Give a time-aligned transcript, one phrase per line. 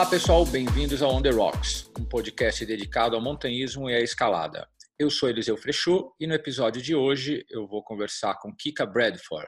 [0.00, 4.66] Olá pessoal, bem-vindos ao On The Rocks, um podcast dedicado ao montanhismo e à escalada.
[4.98, 9.46] Eu sou Eliseu Frechot e no episódio de hoje eu vou conversar com Kika Bradford,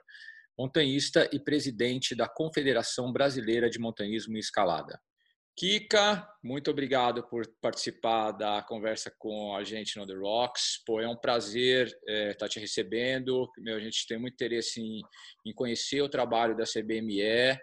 [0.58, 5.00] montanhista e presidente da Confederação Brasileira de Montanhismo e Escalada.
[5.56, 10.82] Kika, muito obrigado por participar da conversa com a gente no The Rocks.
[10.84, 13.50] Pô, é um prazer estar é, tá te recebendo.
[13.56, 15.00] Meu, a gente tem muito interesse em,
[15.46, 17.58] em conhecer o trabalho da CBME.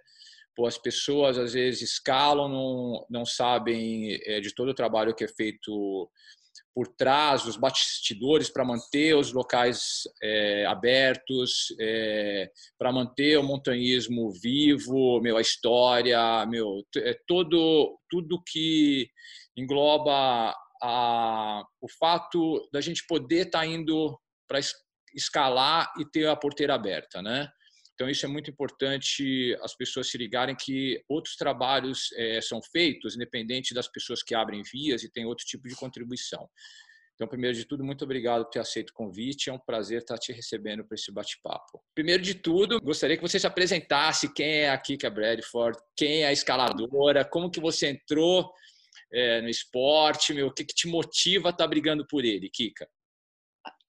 [0.59, 5.23] Pô, as pessoas às vezes escalam, não, não sabem é, de todo o trabalho que
[5.23, 6.11] é feito
[6.75, 14.33] por trás, os bastidores para manter os locais é, abertos, é, para manter o montanhismo
[14.33, 19.09] vivo, meu, a história, meu, é todo tudo que
[19.55, 24.59] engloba a, o fato da gente poder estar tá indo para
[25.15, 27.49] escalar e ter a porteira aberta, né?
[27.99, 33.13] Então, isso é muito importante as pessoas se ligarem que outros trabalhos é, são feitos,
[33.13, 36.49] independente das pessoas que abrem vias e tem outro tipo de contribuição.
[37.13, 39.49] Então, primeiro de tudo, muito obrigado por ter aceito o convite.
[39.49, 41.83] É um prazer estar te recebendo para esse bate-papo.
[41.93, 46.27] Primeiro de tudo, gostaria que você se apresentasse quem é a Kika Bradford, quem é
[46.27, 48.49] a escaladora, como que você entrou
[49.11, 52.87] é, no esporte, meu, o que, que te motiva a estar brigando por ele, Kika?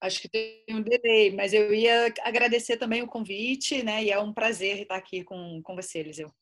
[0.01, 4.03] Acho que tem um delay, mas eu ia agradecer também o convite, né?
[4.03, 6.33] E é um prazer estar aqui com, com você, Eliseu.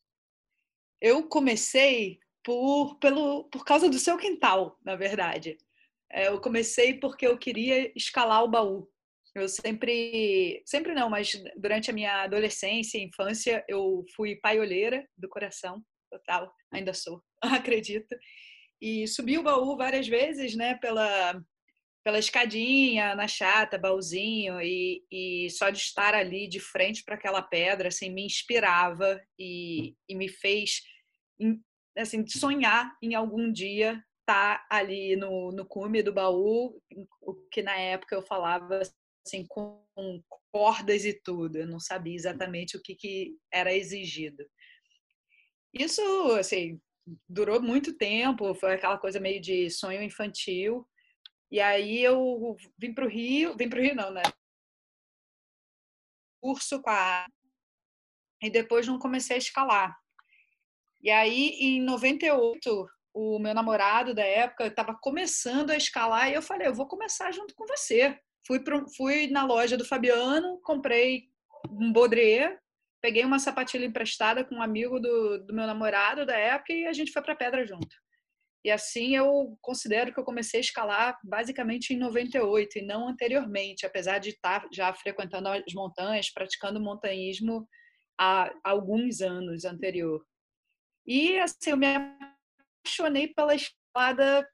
[0.98, 5.58] Eu comecei por, pelo, por causa do seu quintal, na verdade.
[6.10, 8.90] É, eu comecei porque eu queria escalar o baú.
[9.34, 15.28] Eu sempre, sempre não, mas durante a minha adolescência e infância, eu fui paioleira do
[15.28, 18.16] coração, total, ainda sou, acredito.
[18.80, 21.40] E subi o baú várias vezes, né, pela,
[22.02, 27.42] pela escadinha, na chata, baúzinho, e, e só de estar ali de frente para aquela
[27.42, 30.82] pedra, assim, me inspirava e, e me fez,
[31.96, 36.80] assim, sonhar em algum dia estar tá ali no, no cume do baú,
[37.20, 38.80] o que na época eu falava,
[39.26, 39.82] assim, com
[40.50, 44.44] cordas e tudo, eu não sabia exatamente o que, que era exigido.
[45.72, 46.02] Isso,
[46.32, 46.80] assim,
[47.28, 50.86] durou muito tempo, foi aquela coisa meio de sonho infantil,
[51.50, 54.22] e aí eu vim para o Rio, vim para o Rio não, né?
[56.40, 57.26] Curso com a
[58.42, 59.98] e depois não comecei a escalar.
[61.02, 66.42] E aí em 98 o meu namorado da época estava começando a escalar e eu
[66.42, 68.18] falei, eu vou começar junto com você.
[68.46, 71.28] Fui pro, fui na loja do Fabiano, comprei
[71.68, 72.58] um baudrier,
[73.00, 76.92] peguei uma sapatilha emprestada com um amigo do, do meu namorado da época e a
[76.92, 77.94] gente foi para Pedra junto.
[78.64, 83.86] E assim eu considero que eu comecei a escalar basicamente em 98 e não anteriormente,
[83.86, 87.66] apesar de estar já frequentando as montanhas, praticando montanhismo
[88.18, 90.22] há alguns anos anterior.
[91.06, 94.46] E assim, eu me apaixonei pela escalada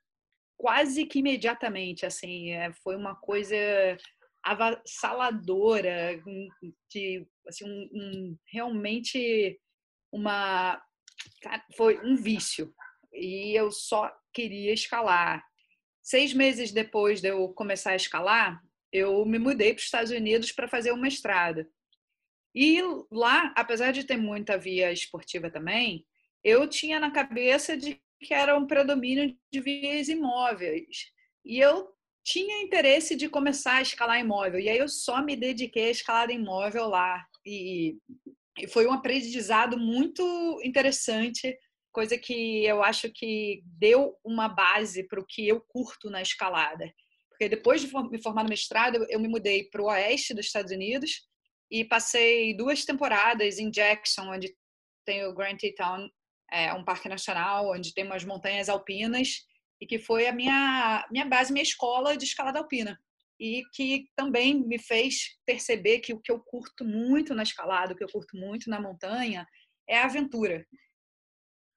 [0.56, 3.56] quase que imediatamente, assim, é, foi uma coisa
[4.44, 6.22] avassaladora,
[6.88, 9.60] de assim, um, um, realmente
[10.12, 10.80] uma
[11.76, 12.72] foi um vício
[13.16, 15.44] e eu só queria escalar.
[16.03, 18.62] Seis meses depois de eu começar a escalar,
[18.93, 21.66] eu me mudei para os Estados Unidos para fazer uma mestrado.
[22.54, 26.06] E lá, apesar de ter muita via esportiva também,
[26.43, 31.12] eu tinha na cabeça de que era um predomínio de vias imóveis.
[31.44, 31.93] E eu
[32.25, 34.59] tinha interesse de começar a escalar imóvel.
[34.59, 37.24] E aí eu só me dediquei a escalar imóvel lá.
[37.45, 37.98] E
[38.71, 41.57] foi um aprendizado muito interessante
[41.97, 46.93] coisa que eu acho que deu uma base para o que eu curto na escalada.
[47.31, 50.71] Porque depois de me formar no mestrado, eu me mudei para o oeste dos Estados
[50.71, 51.27] Unidos
[51.71, 54.54] e passei duas temporadas em Jackson, onde
[55.07, 56.07] tem o Grand Teton,
[56.53, 59.47] é, um parque nacional, onde tem umas montanhas alpinas,
[59.81, 63.01] e que foi a minha, minha base, minha escola de escalada alpina.
[63.41, 67.97] E que também me fez perceber que o que eu curto muito na escalada, o
[67.97, 69.47] que eu curto muito na montanha,
[69.89, 70.66] é a aventura.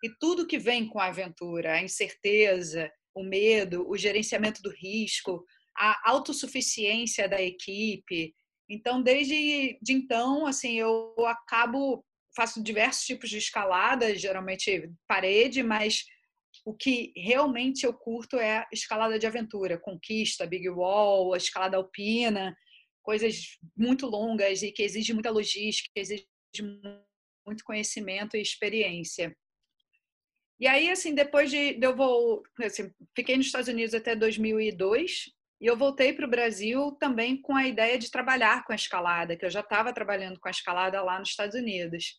[0.03, 5.43] E tudo que vem com a aventura, a incerteza, o medo, o gerenciamento do risco,
[5.77, 8.33] a autossuficiência da equipe,
[8.69, 12.05] Então, desde de então, assim, eu acabo
[12.35, 16.05] faço diversos tipos de escalada, geralmente parede, mas
[16.65, 22.55] o que realmente eu curto é escalada de aventura, conquista, big wall, escalada alpina,
[23.01, 26.27] coisas muito longas e que exigem muita logística, exige
[27.45, 29.35] muito conhecimento e experiência.
[30.59, 35.31] E aí, assim, depois de, de eu vou, assim, fiquei nos Estados Unidos até 2002
[35.61, 39.35] e eu voltei para o Brasil também com a ideia de trabalhar com a escalada,
[39.35, 42.15] que eu já estava trabalhando com a escalada lá nos Estados Unidos.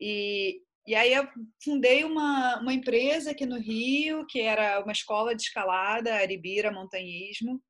[0.00, 1.26] E, e aí eu
[1.62, 7.62] fundei uma, uma empresa aqui no Rio, que era uma escola de escalada, Aribira Montanhismo,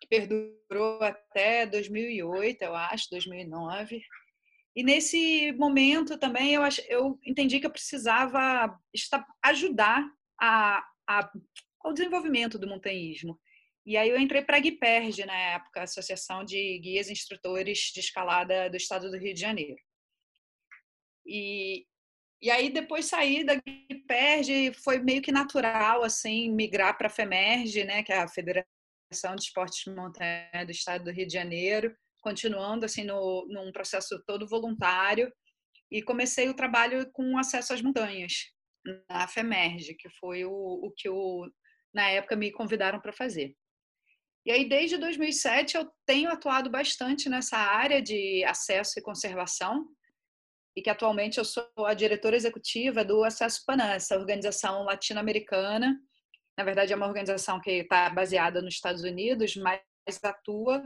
[0.00, 4.00] que perdurou até 2008, eu acho, 2009.
[4.78, 8.80] E nesse momento também eu, eu entendi que eu precisava
[9.42, 10.08] ajudar
[10.40, 11.32] a, a,
[11.80, 13.40] ao desenvolvimento do montanhismo.
[13.84, 17.98] E aí eu entrei para a GUIPERG na época, Associação de Guias e Instrutores de
[17.98, 19.82] Escalada do Estado do Rio de Janeiro.
[21.26, 21.84] E,
[22.40, 27.82] e aí depois saí da GPERG, foi meio que natural assim migrar para a FEMERG,
[27.82, 31.92] né, que é a Federação de Esportes de Montanha do Estado do Rio de Janeiro,
[32.20, 35.32] continuando assim no num processo todo voluntário
[35.90, 38.32] e comecei o trabalho com acesso às montanhas
[39.08, 41.50] na FEMERG, que foi o, o que o,
[41.92, 43.54] na época me convidaram para fazer.
[44.46, 49.86] E aí, desde 2007, eu tenho atuado bastante nessa área de acesso e conservação,
[50.76, 55.98] e que atualmente eu sou a diretora executiva do Acesso Panam, essa organização latino-americana.
[56.56, 59.80] Na verdade, é uma organização que está baseada nos Estados Unidos, mas
[60.22, 60.82] atua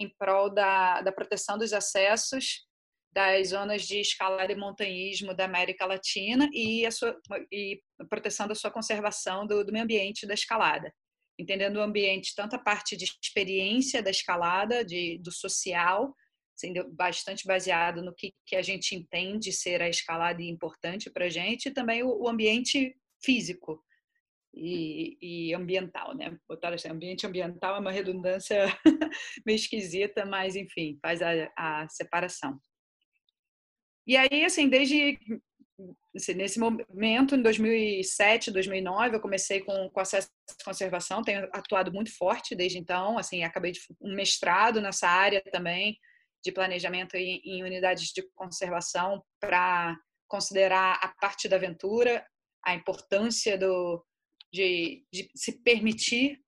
[0.00, 2.66] em prol da, da proteção dos acessos
[3.12, 7.18] das zonas de escalada e montanhismo da América Latina e a sua
[7.52, 10.92] e proteção da sua conservação do, do meio ambiente da escalada,
[11.38, 16.14] entendendo o ambiente tanto a parte de experiência da escalada, de, do social,
[16.54, 21.30] sendo bastante baseado no que, que a gente entende ser a escalada importante para a
[21.30, 23.82] gente, e também o, o ambiente físico
[24.54, 26.36] e, e, ambiental, né?
[26.48, 28.66] Botar assim, ambiente ambiental é uma redundância
[29.46, 32.58] meio esquisita, mas enfim, faz a, a separação.
[34.06, 35.18] E aí, assim, desde
[36.14, 40.28] assim, nesse momento, em 2007, 2009, eu comecei com, com acesso
[40.60, 45.42] à conservação, tenho atuado muito forte desde então, assim, acabei de um mestrado nessa área
[45.52, 45.96] também,
[46.44, 49.96] de planejamento em, em unidades de conservação para
[50.28, 52.24] considerar a parte da aventura,
[52.64, 54.04] a importância do,
[54.52, 56.40] de, de se permitir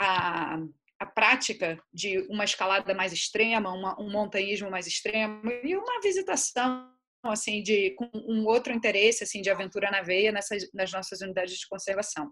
[0.00, 0.58] a,
[0.98, 6.90] a prática de uma escalada mais extrema, uma, um montanhismo mais extremo e uma visitação
[7.24, 11.58] assim de com um outro interesse assim de aventura na veia nessas nas nossas unidades
[11.58, 12.30] de conservação.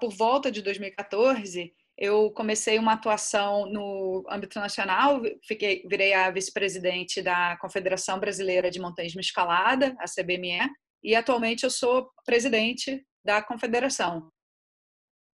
[0.00, 7.20] Por volta de 2014, eu comecei uma atuação no âmbito nacional, fiquei, virei a vice-presidente
[7.20, 10.70] da Confederação Brasileira de Montanhismo Escalada, a CBME,
[11.02, 14.32] e atualmente eu sou presidente da confederação.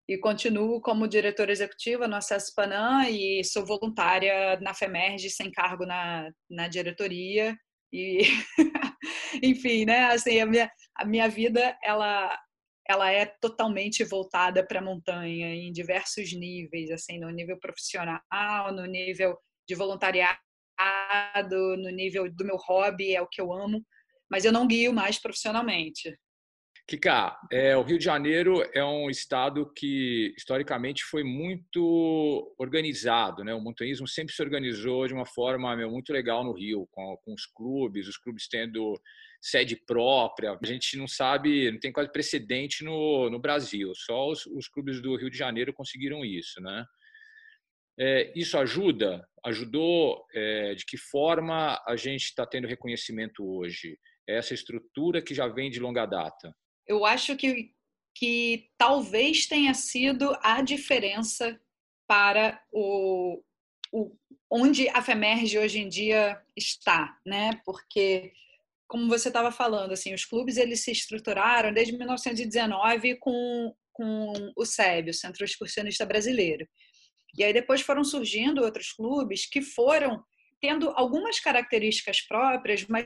[0.05, 5.85] E continuo como diretora executiva no Acesso Panam e sou voluntária na FEMERG, sem cargo
[5.85, 7.55] na, na diretoria.
[7.93, 8.23] E,
[9.41, 12.37] enfim, né, assim, a minha, a minha vida, ela
[12.87, 18.21] ela é totalmente voltada para a montanha em diversos níveis, assim, no nível profissional,
[18.73, 19.35] no nível
[19.67, 20.37] de voluntariado,
[21.77, 23.83] no nível do meu hobby, é o que eu amo,
[24.29, 26.15] mas eu não guio mais profissionalmente.
[26.87, 33.55] Kika, é, o Rio de Janeiro é um estado que historicamente foi muito organizado, né?
[33.55, 37.33] O montanhismo sempre se organizou de uma forma meu, muito legal no Rio, com, com
[37.33, 39.01] os clubes, os clubes tendo
[39.41, 40.55] sede própria.
[40.61, 43.91] A gente não sabe, não tem quase precedente no, no Brasil.
[43.95, 46.85] Só os, os clubes do Rio de Janeiro conseguiram isso, né?
[47.99, 49.27] É, isso ajuda?
[49.43, 50.23] Ajudou?
[50.35, 53.97] É, de que forma a gente está tendo reconhecimento hoje?
[54.27, 56.53] Essa estrutura que já vem de longa data?
[56.87, 57.71] Eu acho que,
[58.13, 61.59] que talvez tenha sido a diferença
[62.07, 63.41] para o,
[63.91, 64.15] o
[64.49, 67.59] onde a FEMERGE hoje em dia está, né?
[67.65, 68.31] Porque
[68.87, 74.65] como você estava falando, assim, os clubes eles se estruturaram desde 1919 com, com o
[74.65, 76.67] SEB, o Centro Excursionista Brasileiro.
[77.37, 80.23] E aí depois foram surgindo outros clubes que foram
[80.61, 83.05] tendo algumas características próprias, mas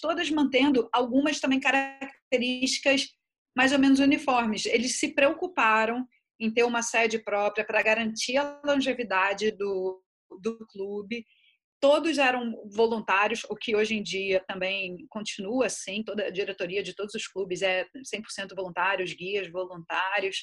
[0.00, 3.08] todas mantendo algumas também características
[3.58, 4.64] mais ou menos uniformes.
[4.66, 6.06] Eles se preocuparam
[6.40, 10.00] em ter uma sede própria para garantir a longevidade do,
[10.40, 11.26] do clube
[11.80, 16.94] todos eram voluntários, o que hoje em dia também continua assim, toda a diretoria de
[16.94, 20.42] todos os clubes é 100% voluntários, guias voluntários.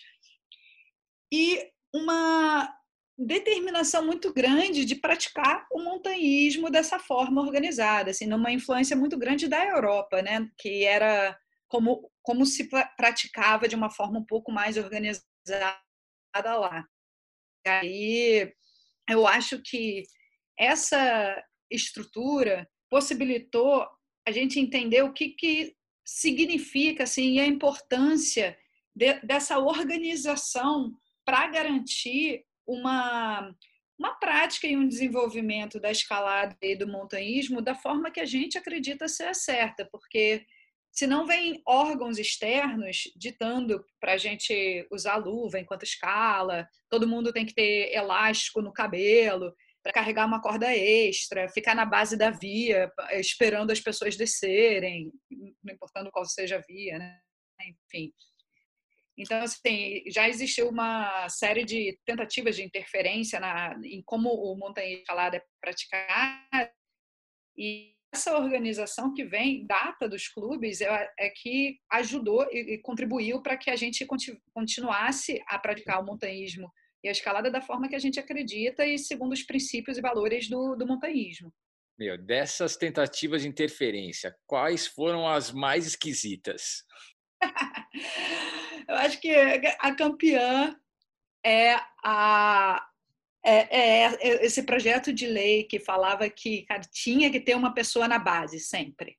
[1.32, 2.74] E uma
[3.18, 9.48] determinação muito grande de praticar o montanhismo dessa forma organizada, assim, numa influência muito grande
[9.48, 12.67] da Europa, né, que era como como se
[12.98, 15.77] praticava de uma forma um pouco mais organizada
[16.36, 16.84] lá.
[17.65, 18.53] E aí
[19.08, 20.03] eu acho que
[20.58, 23.88] essa estrutura possibilitou
[24.27, 28.58] a gente entender o que, que significa assim, e a importância
[28.96, 30.91] de, dessa organização
[31.24, 33.53] para garantir uma,
[34.00, 38.58] uma prática e um desenvolvimento da escalada e do montanhismo da forma que a gente
[38.58, 40.46] acredita ser a certa, porque
[40.96, 47.34] se não vem órgãos externos ditando para a gente usar luva enquanto escala, todo mundo
[47.34, 52.32] tem que ter elástico no cabelo para carregar uma corda extra, ficar na base da
[52.32, 55.12] via esperando as pessoas descerem,
[55.62, 57.20] não importando qual seja a via, né?
[57.62, 58.14] enfim.
[59.18, 65.02] Então, assim, já existiu uma série de tentativas de interferência na, em como o montanhismo
[65.02, 66.72] escalada é praticado
[67.58, 73.58] e essa organização que vem, data dos clubes, é, é que ajudou e, contribuiu para
[73.58, 74.08] que a gente
[74.54, 76.72] continuasse a praticar o montanhismo
[77.04, 80.48] e a escalada da forma que a gente acredita e segundo os princípios e valores
[80.48, 81.54] do, do montanhismo.
[82.00, 86.84] Meu, dessas tentativas de interferência, quais foram as mais esquisitas?
[88.88, 90.76] Eu acho que a campeã
[91.46, 92.86] é a,
[93.46, 97.74] é, é, é, esse projeto de lei que falava que cara, tinha que ter uma
[97.74, 99.16] pessoa na base sempre.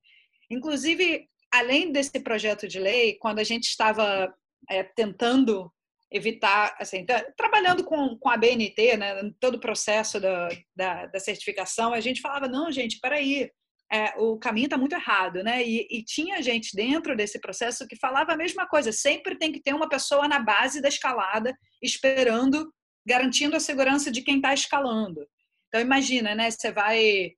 [0.51, 4.35] Inclusive, além desse projeto de lei, quando a gente estava
[4.69, 5.73] é, tentando
[6.11, 7.05] evitar, assim,
[7.37, 12.21] trabalhando com, com a BNT, né, todo o processo da, da, da certificação, a gente
[12.21, 13.51] falava, não, gente, peraí,
[13.93, 15.65] é, o caminho está muito errado, né?
[15.65, 18.91] E, e, tinha gente dentro desse processo que falava a mesma coisa.
[18.91, 22.73] Sempre tem que ter uma pessoa na base da escalada esperando,
[23.07, 25.27] garantindo a segurança de quem está escalando.
[25.69, 26.51] Então imagina, né?
[26.51, 27.33] Você vai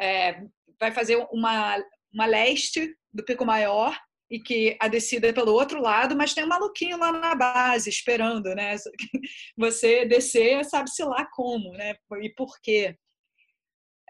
[0.00, 0.42] é,
[0.78, 1.76] vai fazer uma
[2.12, 3.98] uma leste do pico maior
[4.30, 7.90] e que a descida é pelo outro lado, mas tem um maluquinho lá na base
[7.90, 8.76] esperando, né?
[9.56, 11.94] Você descer, sabe-se lá como, né?
[12.22, 12.96] E por quê?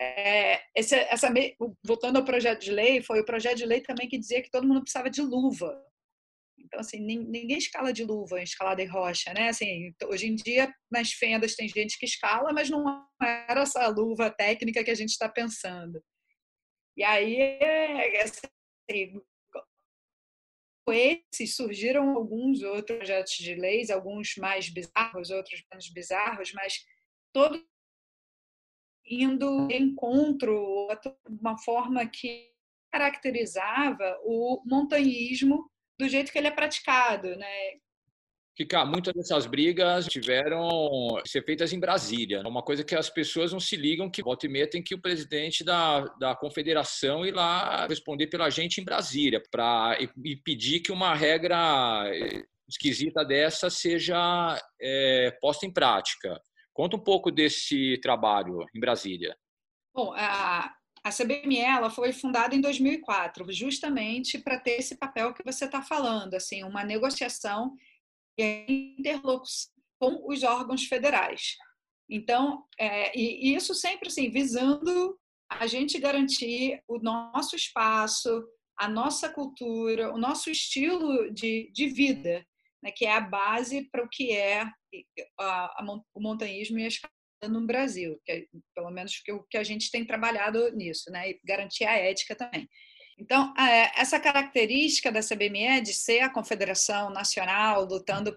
[0.01, 1.29] É, esse, essa,
[1.85, 4.67] voltando ao projeto de lei, foi o projeto de lei também que dizia que todo
[4.67, 5.77] mundo precisava de luva.
[6.59, 9.49] Então, assim, ninguém escala de luva escalada em rocha, né?
[9.49, 12.85] Assim, hoje em dia, nas fendas tem gente que escala, mas não
[13.21, 16.03] era essa luva técnica que a gente está pensando.
[16.97, 17.59] E aí,
[18.23, 19.21] assim,
[20.89, 26.85] esses surgiram alguns outros projetos de leis, alguns mais bizarros, outros menos bizarros, mas
[27.33, 27.63] todos
[29.07, 30.89] indo encontro
[31.27, 32.51] uma forma que
[32.93, 35.71] caracterizava o montanhismo
[36.03, 37.47] do jeito que ele é praticado, né?
[38.55, 40.69] Kika, muitas dessas brigas tiveram
[41.25, 42.43] ser feitas em Brasília.
[42.45, 44.95] É uma coisa que as pessoas não se ligam que volta e meia tem que
[44.95, 50.93] o presidente da, da confederação ir lá responder pela gente em Brasília para impedir que
[50.93, 52.05] uma regra
[52.69, 56.39] esquisita dessa seja é, posta em prática.
[56.75, 59.35] Conta um pouco desse trabalho em Brasília.
[59.95, 60.71] Bom, a,
[61.05, 65.83] a CBME ela foi fundada em 2004, justamente para ter esse papel que você está
[65.83, 67.75] falando, assim, uma negociação
[68.39, 71.57] e interlocução com os órgãos federais.
[72.09, 75.19] Então, é, e isso sempre assim, visando
[75.49, 78.45] a gente garantir o nosso espaço,
[78.79, 82.45] a nossa cultura, o nosso estilo de, de vida,
[82.83, 84.63] né, que é a base para o que é
[85.39, 86.89] a, a, o montanhismo e a
[87.49, 88.45] no Brasil, que é,
[88.75, 92.35] pelo menos que o que a gente tem trabalhado nisso, né, e garantir a ética
[92.35, 92.69] também.
[93.19, 93.53] Então,
[93.95, 98.35] essa característica da CBME de ser a confederação nacional lutando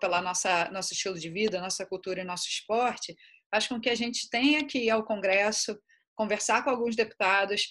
[0.00, 3.14] pela nossa nosso estilo de vida, nossa cultura e nosso esporte,
[3.50, 5.78] faz com que a gente tenha que ir ao Congresso,
[6.16, 7.68] conversar com alguns deputados,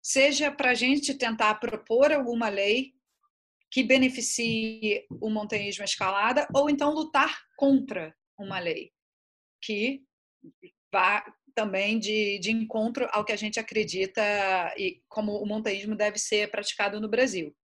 [0.00, 2.92] seja para a gente tentar propor alguma lei
[3.70, 8.90] que beneficie o montanhismo escalada, ou então lutar contra uma lei
[9.62, 10.02] que
[10.92, 14.22] vá também de, de encontro ao que a gente acredita
[14.76, 17.54] e como o montanhismo deve ser praticado no Brasil.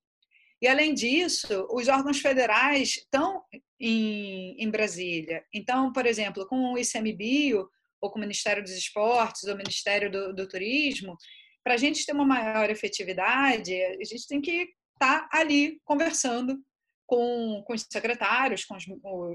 [0.61, 3.43] E, além disso, os órgãos federais estão
[3.79, 5.45] em, em Brasília.
[5.53, 7.69] Então, por exemplo, com o ICMBio,
[8.01, 11.17] ou com o Ministério dos Esportes, ou o Ministério do, do Turismo,
[11.63, 16.59] para a gente ter uma maior efetividade, a gente tem que estar tá ali conversando
[17.07, 18.85] com, com os secretários, com os,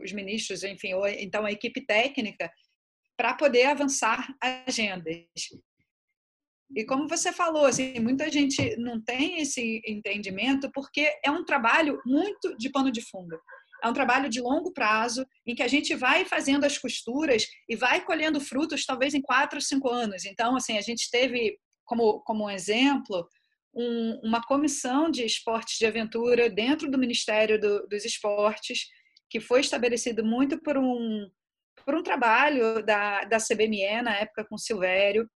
[0.04, 2.52] os ministros, enfim, ou então a equipe técnica,
[3.22, 5.16] para poder avançar agendas.
[6.76, 12.02] E como você falou, assim, muita gente não tem esse entendimento porque é um trabalho
[12.04, 13.40] muito de pano de fundo.
[13.84, 17.76] é um trabalho de longo prazo, em que a gente vai fazendo as costuras e
[17.76, 20.26] vai colhendo frutos, talvez em quatro, cinco anos.
[20.26, 23.28] Então, assim, a gente teve como, como um exemplo
[23.72, 28.88] um, uma comissão de esportes de aventura dentro do Ministério do, dos Esportes,
[29.30, 31.30] que foi estabelecido muito por um,
[31.84, 35.30] por um trabalho da, da CBME, na época com Silvério,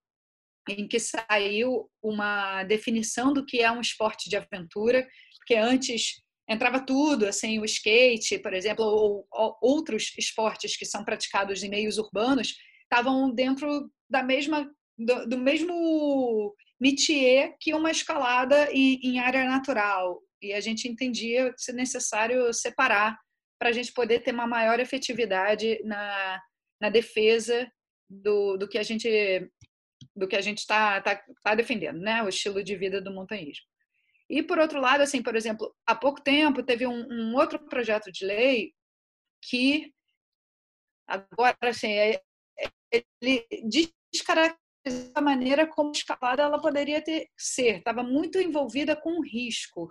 [0.70, 5.08] em que saiu uma definição do que é um esporte de aventura,
[5.38, 11.04] porque antes entrava tudo, assim, o skate, por exemplo, ou, ou outros esportes que são
[11.04, 18.72] praticados em meios urbanos, estavam dentro da mesma do, do mesmo métier que uma escalada
[18.72, 20.22] em, em, área natural.
[20.42, 23.18] E a gente entendia ser necessário separar
[23.64, 26.42] para a gente poder ter uma maior efetividade na,
[26.82, 27.72] na defesa
[28.10, 29.50] do, do que a gente
[30.14, 32.22] do que a gente está tá, tá defendendo, né?
[32.22, 33.66] O estilo de vida do montanhismo.
[34.30, 38.12] E, por outro lado, assim, por exemplo, há pouco tempo teve um, um outro projeto
[38.12, 38.74] de lei
[39.42, 39.94] que
[41.08, 42.22] agora, assim, é,
[42.94, 43.48] é, ele
[44.12, 47.78] descaracteriza a maneira como escalada ela poderia ter ser.
[47.78, 49.90] Estava muito envolvida com risco.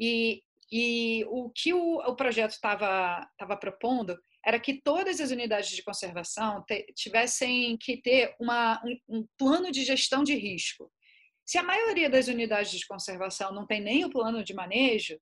[0.00, 3.28] E, e o que o, o projeto estava
[3.60, 9.70] propondo era que todas as unidades de conservação tivessem que ter uma, um, um plano
[9.70, 10.90] de gestão de risco.
[11.46, 15.18] Se a maioria das unidades de conservação não tem nem o plano de manejo,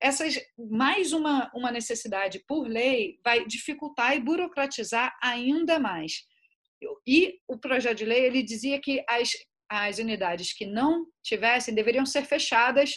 [0.00, 6.24] essas mais uma, uma necessidade por lei vai dificultar e burocratizar ainda mais.
[7.06, 9.30] E o projeto de lei ele dizia que as,
[9.68, 12.94] as unidades que não tivessem deveriam ser fechadas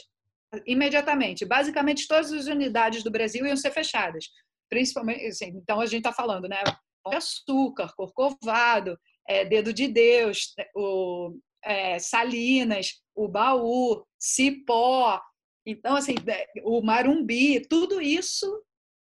[0.66, 1.46] imediatamente.
[1.46, 4.26] Basicamente, todas as unidades do Brasil iam ser fechadas
[4.70, 6.62] principalmente, assim, então a gente está falando, né?
[7.06, 15.22] Açúcar, corcovado, é, dedo de Deus, o é, Salinas, o baú, cipó,
[15.66, 16.16] então assim,
[16.64, 18.64] o marumbi, tudo isso,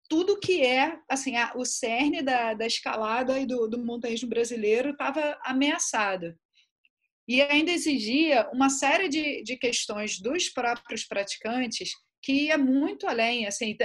[0.09, 4.91] tudo que é assim a, o cerne da, da escalada e do, do montanhismo brasileiro
[4.91, 6.35] estava ameaçado.
[7.31, 11.91] E ainda exigia uma série de, de questões dos próprios praticantes
[12.21, 13.77] que ia muito além, assim,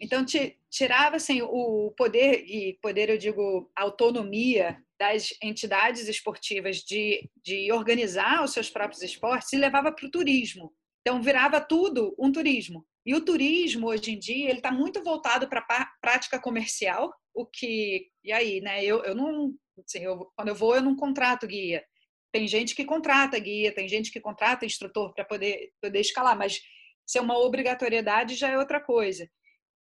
[0.00, 0.24] então,
[0.70, 8.44] tirava assim, o poder, e poder eu digo autonomia das entidades esportivas de, de organizar
[8.44, 10.72] os seus próprios esportes e levava para o turismo.
[11.00, 12.86] Então, virava tudo um turismo.
[13.04, 17.44] E o turismo, hoje em dia, ele está muito voltado para a prática comercial, o
[17.44, 18.06] que...
[18.22, 18.84] E aí, né?
[18.84, 19.52] Eu, eu não...
[19.84, 21.84] Assim, eu, quando eu vou, eu não contrato guia.
[22.32, 26.60] Tem gente que contrata guia, tem gente que contrata instrutor para poder, poder escalar, mas
[27.06, 29.28] ser uma obrigatoriedade já é outra coisa.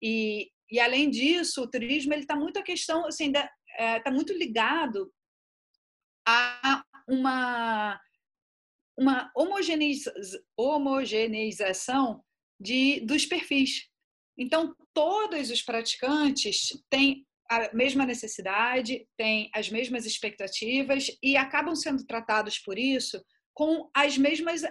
[0.02, 4.12] E, e além disso, o turismo ele está muito a questão, assim, está é, tá
[4.12, 5.12] muito ligado
[6.28, 8.00] a uma
[8.98, 10.14] uma homogeneiza,
[10.56, 12.24] homogeneização
[12.60, 13.90] de, dos perfis.
[14.38, 22.06] Então, todos os praticantes têm a mesma necessidade, têm as mesmas expectativas e acabam sendo
[22.06, 23.22] tratados por isso
[23.54, 24.62] com as mesmas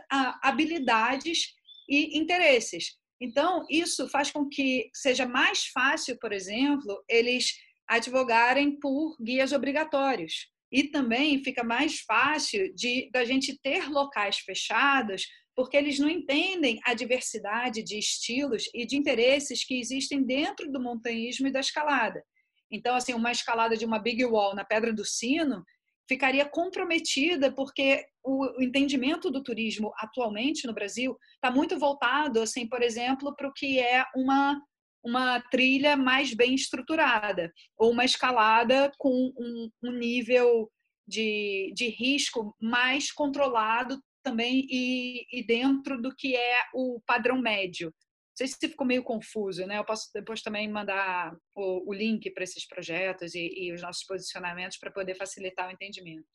[0.43, 1.53] habilidades
[1.87, 2.99] e interesses.
[3.21, 7.53] Então, isso faz com que seja mais fácil, por exemplo, eles
[7.87, 10.49] advogarem por guias obrigatórios.
[10.73, 16.81] E também fica mais fácil de da gente ter locais fechados, porque eles não entendem
[16.87, 22.25] a diversidade de estilos e de interesses que existem dentro do montanhismo e da escalada.
[22.71, 25.65] Então, assim, uma escalada de uma big wall na Pedra do Sino
[26.09, 32.83] ficaria comprometida porque o entendimento do turismo atualmente no Brasil está muito voltado, assim, por
[32.83, 34.61] exemplo, para o que é uma
[35.03, 40.71] uma trilha mais bem estruturada ou uma escalada com um, um nível
[41.07, 47.93] de, de risco mais controlado também e, e dentro do que é o padrão médio
[48.41, 49.79] sei se ficou meio confuso, né?
[49.79, 54.05] Eu posso depois também mandar o, o link para esses projetos e, e, os nossos
[54.05, 56.27] posicionamentos para poder facilitar o entendimento.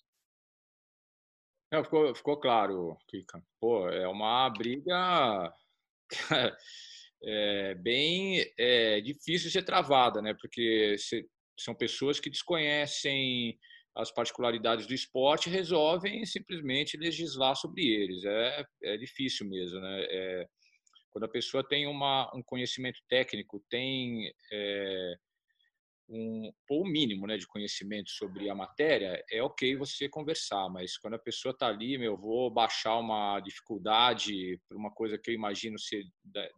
[1.84, 3.44] Ficou, ficou claro, Kika.
[3.60, 5.52] Pô, é uma briga
[7.24, 10.36] é, bem é, difícil de ser travada, né?
[10.40, 11.28] Porque se,
[11.60, 13.60] são pessoas que desconhecem
[13.96, 18.24] as particularidades do esporte resolvem simplesmente legislar sobre eles.
[18.24, 20.06] É, é difícil mesmo, né?
[20.10, 20.48] É,
[21.16, 25.16] quando a pessoa tem uma, um conhecimento técnico, tem é,
[26.10, 31.14] um o mínimo né, de conhecimento sobre a matéria, é ok você conversar, mas quando
[31.14, 35.80] a pessoa está ali, meu, vou baixar uma dificuldade para uma coisa que eu imagino
[35.80, 36.04] ser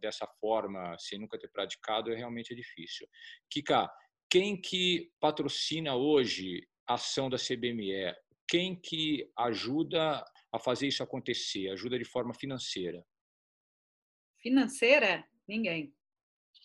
[0.02, 3.06] dessa forma, sem nunca ter praticado, é realmente é difícil.
[3.48, 3.88] Kika,
[4.28, 8.12] quem que patrocina hoje a ação da CBME?
[8.48, 11.70] Quem que ajuda a fazer isso acontecer?
[11.70, 13.06] Ajuda de forma financeira?
[14.40, 15.92] Financeira, ninguém,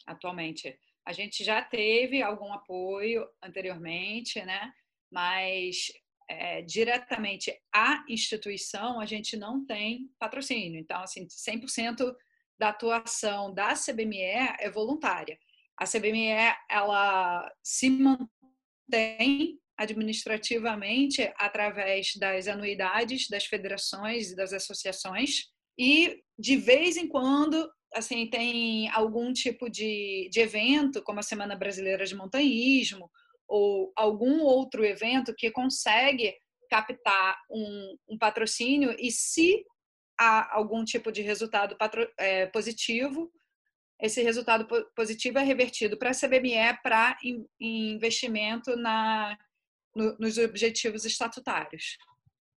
[0.05, 0.77] atualmente.
[1.05, 4.71] A gente já teve algum apoio anteriormente, né?
[5.13, 5.91] mas
[6.27, 10.79] é, diretamente à instituição a gente não tem patrocínio.
[10.79, 12.13] Então, assim, 100%
[12.57, 14.21] da atuação da CBME
[14.59, 15.37] é voluntária.
[15.77, 16.29] A CBME
[16.69, 26.97] ela se mantém administrativamente através das anuidades das federações e das associações e de vez
[26.97, 33.09] em quando assim tem algum tipo de, de evento como a Semana Brasileira de Montanhismo
[33.47, 36.33] ou algum outro evento que consegue
[36.69, 39.63] captar um, um patrocínio e se
[40.19, 43.31] há algum tipo de resultado patro, é, positivo
[44.03, 47.17] esse resultado positivo é revertido para a CBME para
[47.57, 49.37] investimento na,
[49.95, 51.97] no, nos objetivos estatutários.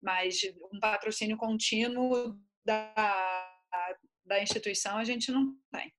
[0.02, 0.38] Mas
[0.72, 3.58] um patrocínio contínuo da,
[4.24, 5.92] da instituição a gente não tem.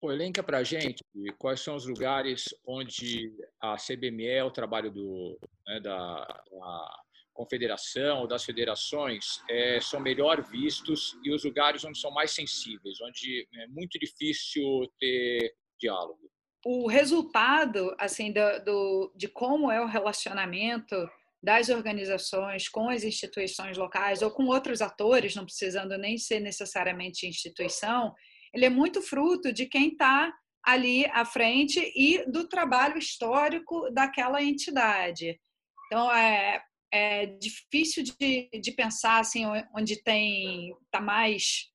[0.00, 1.02] Pô, elenca para a gente
[1.38, 7.02] quais são os lugares onde a CBME, o trabalho do, né, da, da
[7.32, 13.00] confederação ou das federações é, são melhor vistos e os lugares onde são mais sensíveis,
[13.00, 16.30] onde é muito difícil ter diálogo.
[16.64, 20.96] O resultado assim do, do, de como é o relacionamento
[21.42, 27.26] das organizações com as instituições locais ou com outros atores, não precisando nem ser necessariamente
[27.26, 28.12] instituição,
[28.52, 30.32] ele é muito fruto de quem está
[30.64, 35.38] ali à frente e do trabalho histórico daquela entidade.
[35.86, 41.68] Então, é, é difícil de, de pensar assim onde tem está mais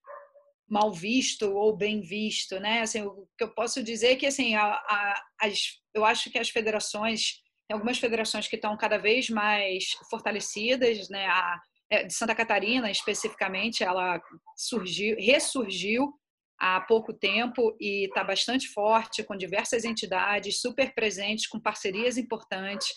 [0.70, 2.82] mal visto ou bem visto, né?
[2.82, 6.40] Assim, o que eu posso dizer é que assim a, a, as, eu acho que
[6.40, 11.26] as federações tem algumas federações que estão cada vez mais fortalecidas, né?
[11.28, 11.60] A
[11.94, 14.20] é, de Santa Catarina especificamente, ela
[14.58, 16.12] surgiu, ressurgiu
[16.60, 22.88] há pouco tempo e está bastante forte, com diversas entidades super presentes, com parcerias importantes.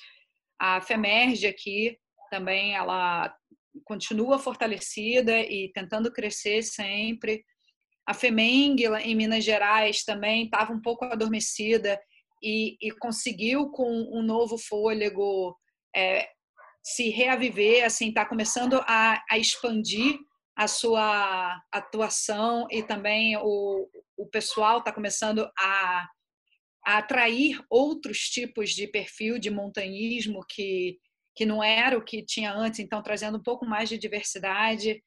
[0.59, 1.99] A FEMERGE aqui
[2.31, 3.35] também ela
[3.85, 7.45] continua fortalecida e tentando crescer sempre.
[8.07, 12.01] A FEMENG, em Minas Gerais, também estava um pouco adormecida
[12.43, 15.57] e, e, conseguiu, com um novo fôlego,
[15.95, 16.29] é,
[16.83, 20.19] se reaviver, assim, está começando a, a, expandir
[20.57, 26.09] a sua atuação e também o, o pessoal está começando a,
[26.85, 30.99] a atrair outros tipos de perfil de montanhismo que
[31.37, 35.05] que não era o que tinha antes, então trazendo um pouco mais de diversidade.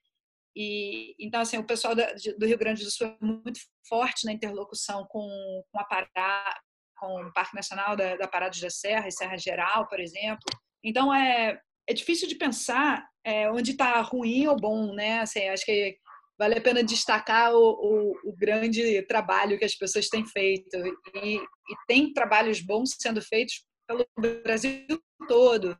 [0.55, 5.07] E então assim, o pessoal do Rio Grande do Sul é muito forte na interlocução
[5.09, 5.27] com,
[5.71, 6.59] com a Pará,
[6.99, 10.45] com o Parque Nacional da, da Parada da Serra e Serra Geral, por exemplo.
[10.83, 11.59] Então é
[11.89, 15.21] é difícil de pensar é, onde está ruim ou bom, né?
[15.21, 15.97] Assim, acho que
[16.37, 20.77] vale a pena destacar o, o, o, grande trabalho que as pessoas têm feito
[21.15, 24.05] e, e tem trabalhos bons sendo feitos pelo
[24.43, 24.85] Brasil
[25.27, 25.75] todo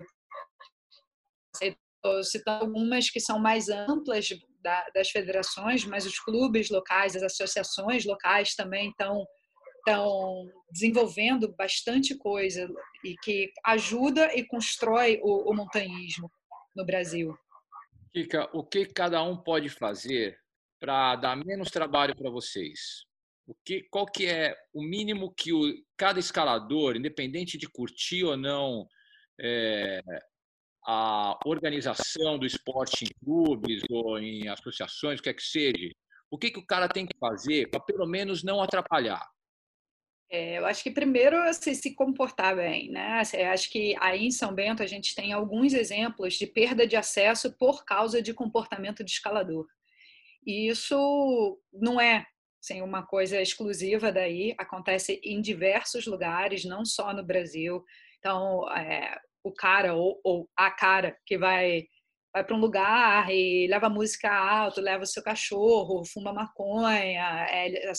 [2.24, 4.30] citando algumas que são mais amplas
[4.94, 9.26] das federações, mas os clubes locais, as associações locais também estão
[9.80, 12.70] estão desenvolvendo bastante coisa
[13.04, 16.32] e que ajuda e constrói o, o montanhismo
[16.76, 17.36] no Brasil.
[18.14, 20.38] Kika, o que cada um pode fazer
[20.80, 23.06] para dar menos trabalho para vocês?
[23.48, 28.38] O que, qual que é o mínimo que o, cada escalador, independente de curtir ou
[28.38, 28.88] não
[29.42, 30.02] é,
[30.86, 35.90] a organização do esporte em clubes ou em associações, o que é que seja,
[36.32, 39.26] o que, que o cara tem que fazer para pelo menos não atrapalhar?
[40.32, 43.20] É, eu acho que primeiro assim, se comportar bem, né?
[43.20, 46.86] Assim, eu acho que aí em São Bento a gente tem alguns exemplos de perda
[46.86, 49.66] de acesso por causa de comportamento de escalador.
[50.46, 52.26] E isso não é
[52.62, 57.84] assim, uma coisa exclusiva daí, acontece em diversos lugares, não só no Brasil.
[58.20, 61.88] Então, é, o cara ou, ou a cara que vai
[62.34, 67.92] vai para um lugar e leva música alto, leva o seu cachorro, fuma maconha, é,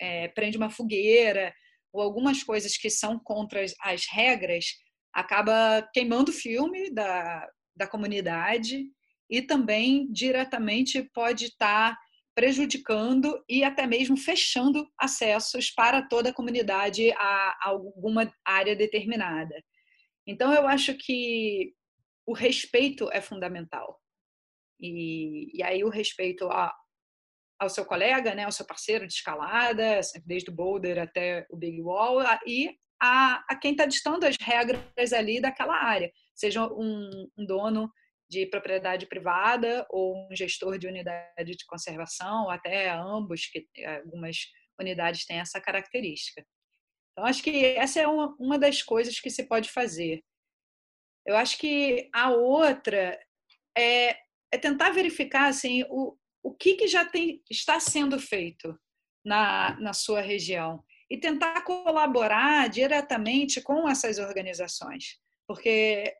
[0.00, 1.52] é, prende uma fogueira,
[1.92, 4.66] ou algumas coisas que são contra as, as regras,
[5.12, 8.86] acaba queimando o filme da, da comunidade
[9.28, 11.96] e também diretamente pode estar
[12.34, 19.54] prejudicando e até mesmo fechando acessos para toda a comunidade a alguma área determinada.
[20.26, 21.74] Então, eu acho que
[22.26, 24.00] o respeito é fundamental.
[24.80, 26.74] E, e aí, o respeito a,
[27.58, 31.80] ao seu colega, né, ao seu parceiro de escalada, desde o boulder até o big
[31.80, 37.46] wall, e a, a quem está ditando as regras ali daquela área, seja um, um
[37.46, 37.90] dono
[38.28, 44.38] de propriedade privada ou um gestor de unidade de conservação, até ambos, que algumas
[44.80, 46.44] unidades têm essa característica.
[47.12, 50.22] Então, acho que essa é uma, uma das coisas que se pode fazer.
[51.26, 53.18] Eu acho que a outra
[53.76, 54.16] é,
[54.50, 58.78] é tentar verificar assim, o, o que, que já tem, está sendo feito
[59.24, 66.12] na, na sua região e tentar colaborar diretamente com essas organizações, porque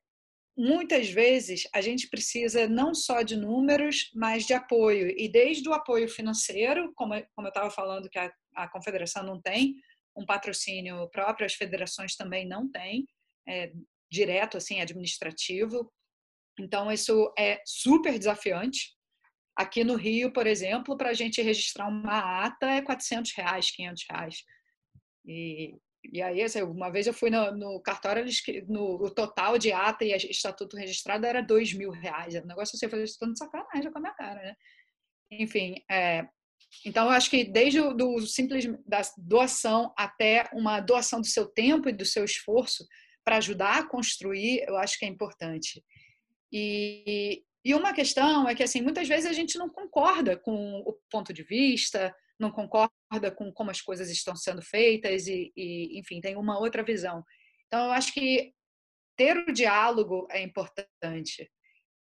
[0.57, 5.73] muitas vezes a gente precisa não só de números, mas de apoio, e desde o
[5.73, 9.75] apoio financeiro, como, como eu estava falando que a, a confederação não tem,
[10.15, 13.07] um patrocínio próprio, as federações também não têm,
[13.49, 13.73] é,
[14.13, 15.91] direto, assim, administrativo.
[16.61, 18.95] Então, isso é super desafiante.
[19.57, 24.05] Aqui no Rio, por exemplo, para a gente registrar uma ata é 400 reais, 500
[24.11, 24.45] reais.
[25.25, 25.75] E,
[26.13, 28.25] e aí, assim, uma vez eu fui no, no cartório,
[28.69, 32.35] no, o total de ata e estatuto registrado era 2 mil reais.
[32.35, 34.55] O negócio assim, eu falei, estou de sacanagem com a minha cara, né?
[35.31, 36.27] Enfim, é,
[36.85, 41.89] então, eu acho que desde o simples da doação até uma doação do seu tempo
[41.89, 42.87] e do seu esforço
[43.25, 45.83] para ajudar a construir, eu acho que é importante.
[46.53, 50.99] E, e uma questão é que, assim, muitas vezes a gente não concorda com o
[51.11, 56.21] ponto de vista, não concorda com como as coisas estão sendo feitas e, e enfim,
[56.21, 57.25] tem uma outra visão.
[57.67, 58.53] Então, eu acho que
[59.17, 61.51] ter o diálogo é importante.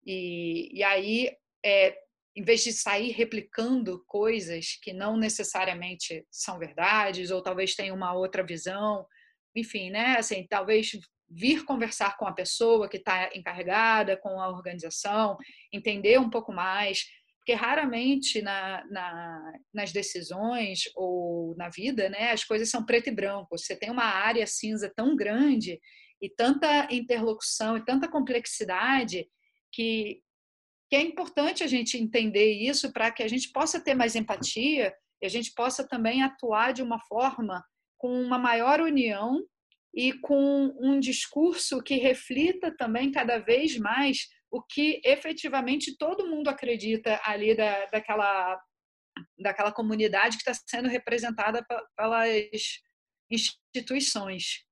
[0.06, 1.32] E, e aí,
[1.66, 1.98] é,
[2.36, 8.14] em vez de sair replicando coisas que não necessariamente são verdades, ou talvez tenham uma
[8.14, 9.06] outra visão,
[9.58, 10.18] enfim, né?
[10.18, 10.92] Assim, talvez
[11.30, 15.38] vir conversar com a pessoa que está encarregada, com a organização,
[15.74, 17.06] entender um pouco mais,
[17.38, 23.16] porque raramente na, na, nas decisões ou na vida, né, as coisas são preto e
[23.16, 23.58] branco.
[23.58, 25.80] Você tem uma área cinza tão grande
[26.22, 29.28] e tanta interlocução e tanta complexidade
[29.72, 30.22] que
[30.90, 34.94] que é importante a gente entender isso para que a gente possa ter mais empatia
[35.22, 37.62] e a gente possa também atuar de uma forma
[37.98, 39.44] com uma maior união
[39.94, 46.50] e com um discurso que reflita também cada vez mais o que efetivamente todo mundo
[46.50, 48.62] acredita ali da, daquela,
[49.40, 52.80] daquela comunidade que está sendo representada pelas
[53.30, 54.68] instituições.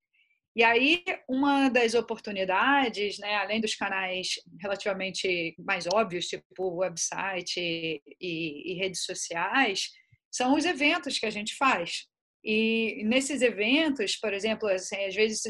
[0.56, 8.02] E aí, uma das oportunidades, né, além dos canais relativamente mais óbvios, tipo website e,
[8.22, 9.90] e, redes sociais,
[10.32, 12.08] são os eventos que a gente faz.
[12.46, 15.42] E nesses eventos, por exemplo, assim, às vezes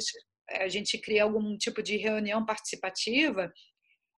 [0.49, 3.51] a gente cria algum tipo de reunião participativa,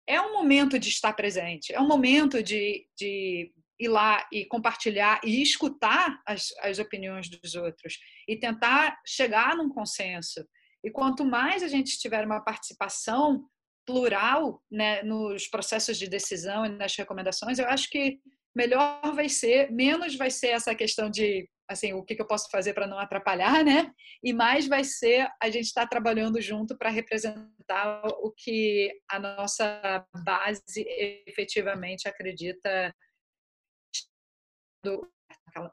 [0.06, 5.20] é um momento de estar presente, é um momento de, de ir lá e compartilhar
[5.24, 10.46] e escutar as, as opiniões dos outros e tentar chegar num consenso.
[10.84, 13.48] E quanto mais a gente tiver uma participação
[13.86, 18.18] plural né, nos processos de decisão e nas recomendações, eu acho que
[18.54, 22.74] melhor vai ser, menos vai ser essa questão de assim o que, eu posso fazer
[22.74, 23.92] para não atrapalhar, né?
[24.22, 29.18] E mais vai ser a gente estar tá trabalhando junto para representar o que a
[29.18, 30.84] nossa base
[31.26, 32.94] efetivamente acredita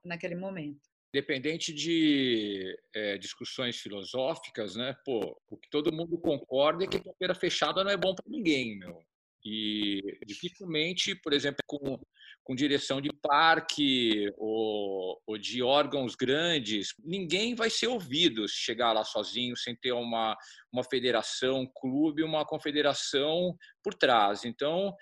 [0.03, 0.81] naquele momento
[1.15, 4.95] independente de é, discussões filosóficas, né?
[5.05, 8.25] Pô, o que todo mundo concorda é que a feira fechada não é bom para
[8.27, 8.99] ninguém, meu.
[9.45, 11.99] E dificilmente, por exemplo, com,
[12.43, 18.91] com direção de parque ou, ou, de órgãos grandes, ninguém vai ser ouvido se chegar
[18.91, 20.35] lá sozinho, sem ter uma,
[20.71, 24.43] uma federação, um clube, uma confederação por trás.
[24.43, 24.93] Então,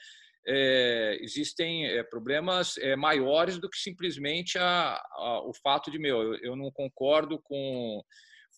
[0.47, 6.35] é, existem é, problemas é, maiores do que simplesmente a, a, o fato de, meu,
[6.35, 8.03] eu, não concordo com,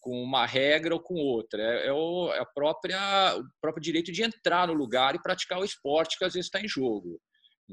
[0.02, 1.62] com uma regra ou com outra.
[1.62, 5.60] É, é o, é a própria, o próprio direito de entrar no lugar e praticar
[5.60, 7.20] o esporte que às vezes está em jogo.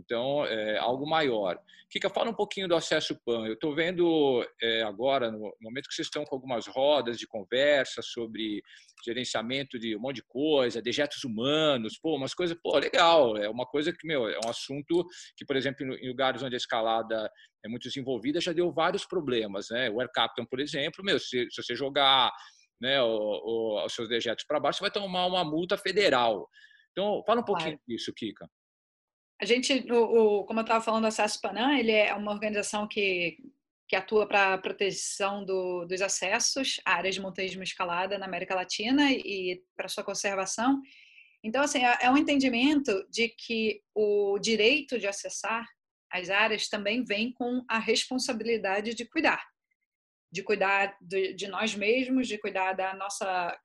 [0.01, 1.59] Então, é algo maior.
[1.91, 3.47] Kika, fala um pouquinho do acesso PAN.
[3.47, 8.01] Eu estou vendo é, agora, no momento que vocês estão com algumas rodas de conversa
[8.01, 8.63] sobre
[9.05, 13.37] gerenciamento de um monte de coisa, dejetos humanos, pô, umas coisas, pô, legal.
[13.37, 15.05] É uma coisa que, meu, é um assunto
[15.37, 17.31] que, por exemplo, em lugares onde a escalada
[17.65, 19.91] é muito desenvolvida, já deu vários problemas, né?
[19.91, 22.33] O Air Captain, por exemplo, meu, se, se você jogar
[22.81, 26.49] né, o, o, os seus dejetos para baixo, você vai tomar uma multa federal.
[26.93, 27.83] Então, fala um pouquinho claro.
[27.87, 28.49] disso, Kika.
[29.41, 33.39] A gente, o, o como eu estava falando, a SASPANAM, ele é uma organização que,
[33.89, 38.55] que atua para a proteção do, dos acessos à áreas de montanhismo escalada na América
[38.55, 40.81] Latina e para sua conservação.
[41.43, 45.67] Então, assim, é, é um entendimento de que o direito de acessar
[46.13, 49.43] as áreas também vem com a responsabilidade de cuidar,
[50.31, 53.59] de cuidar de, de nós mesmos, de cuidar da nossa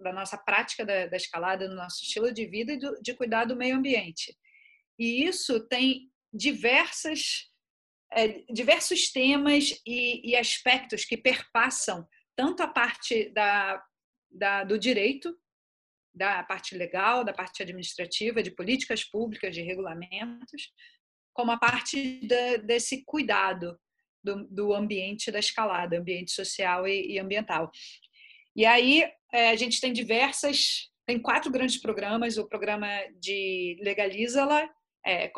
[0.00, 3.44] da nossa prática da, da escalada, do nosso estilo de vida e do, de cuidar
[3.44, 4.36] do meio ambiente.
[5.02, 7.50] E isso tem diversas
[8.12, 13.82] é, diversos temas e, e, aspectos que perpassam tanto a parte da,
[14.30, 15.36] da, do direito,
[16.14, 20.70] da parte legal, da parte administrativa, de políticas públicas, de regulamentos,
[21.34, 23.76] como a parte da, desse cuidado
[24.22, 27.72] do, do, ambiente da escalada, ambiente social e, e ambiental.
[28.54, 32.36] E aí é, a gente tem diversas, tem quatro grandes programas.
[32.36, 32.88] O programa
[33.18, 34.70] de Legaliza-la,
[35.06, 35.30] é,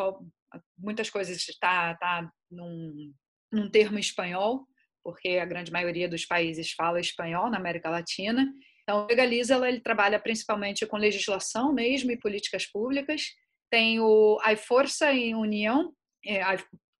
[0.79, 3.13] muitas coisas está tá num,
[3.53, 4.67] num termo espanhol,
[5.03, 8.47] porque a grande maioria dos países fala espanhol na América Latina.
[8.83, 13.23] Então, Legaliza-la, ele trabalha principalmente com legislação mesmo e políticas públicas.
[13.71, 15.93] Tem o A Força em União,
[16.25, 16.41] é,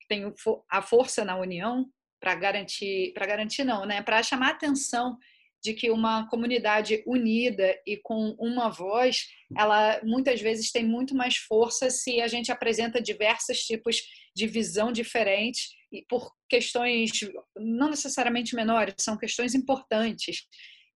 [0.09, 0.33] tem
[0.71, 1.87] a Força na União,
[2.21, 4.03] para garantir, para garantir não, né?
[4.03, 5.19] Para chamar atenção
[5.65, 11.37] de que uma comunidade unida e com uma voz, ela muitas vezes tem muito mais
[11.37, 14.03] força se a gente apresenta diversos tipos
[14.37, 17.13] de visão diferentes e por questões
[17.57, 20.43] não necessariamente menores, são questões importantes,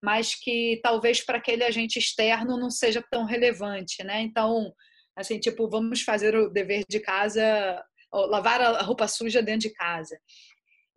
[0.04, 4.22] mas que talvez para aquele agente externo não seja tão relevante, né?
[4.22, 4.74] Então,
[5.16, 10.20] assim, tipo, vamos fazer o dever de casa, lavar a roupa suja dentro de casa.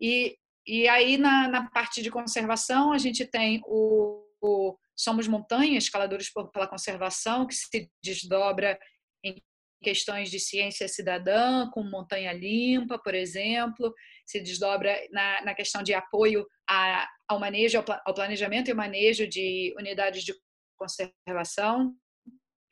[0.01, 0.37] E
[0.73, 6.31] e aí, na, na parte de conservação, a gente tem o, o Somos Montanha, Escaladores
[6.53, 8.79] pela Conservação, que se desdobra
[9.25, 9.43] em
[9.83, 13.93] questões de ciência cidadã, com Montanha Limpa, por exemplo,
[14.25, 19.75] se desdobra na, na questão de apoio a, ao manejo, ao planejamento e manejo de
[19.77, 20.33] unidades de
[20.79, 21.93] conservação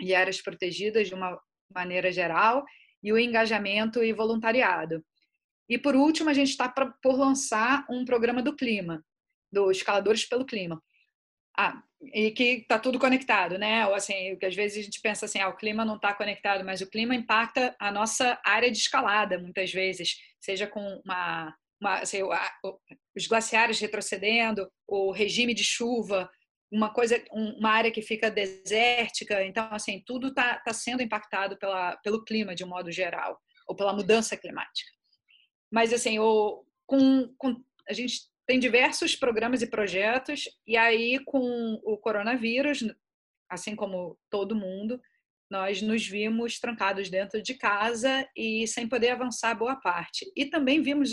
[0.01, 1.37] e áreas protegidas de uma
[1.75, 2.65] maneira geral,
[3.03, 5.05] e o engajamento e voluntariado.
[5.69, 9.05] E por último, a gente está por lançar um programa do clima,
[9.53, 10.83] dos escaladores pelo clima.
[11.57, 11.83] Ah,
[12.15, 13.87] e que está tudo conectado, né?
[13.87, 16.65] Ou assim, que às vezes a gente pensa assim, ah, o clima não está conectado,
[16.65, 21.99] mas o clima impacta a nossa área de escalada, muitas vezes, seja com uma, uma
[21.99, 22.21] assim,
[23.17, 26.31] os glaciares retrocedendo, o regime de chuva,
[26.71, 29.43] uma coisa, uma área que fica desértica.
[29.45, 33.75] Então, assim, tudo está tá sendo impactado pela, pelo clima de um modo geral, ou
[33.75, 34.98] pela mudança climática.
[35.71, 41.75] Mas, assim, o, com, com, a gente tem diversos programas e projetos, e aí, com
[41.85, 42.85] o coronavírus,
[43.51, 45.01] assim como todo mundo,
[45.51, 50.31] nós nos vimos trancados dentro de casa e sem poder avançar boa parte.
[50.37, 51.11] E também vimos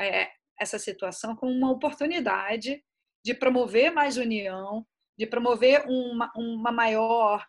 [0.00, 2.82] é, essa situação como uma oportunidade
[3.24, 4.86] de promover mais união,
[5.18, 7.46] de promover uma, uma maior,